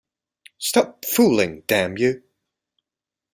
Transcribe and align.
Stop 0.57 1.05
fooling, 1.05 1.61
damn 1.67 1.95
you! 1.95 2.23